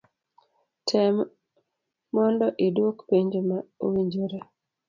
[0.87, 1.13] Tem
[2.13, 4.39] momdo iduok penjo ma owinjore.